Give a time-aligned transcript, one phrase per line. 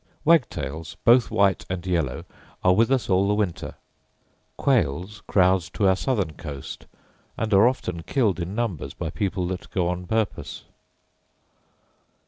[0.25, 2.25] Wagtails, both white and yellow,
[2.63, 3.75] are with us all the winter.
[4.57, 6.87] Quails crowd to our southern coast,
[7.37, 10.63] and are often killed in numbers by people that go on purpose.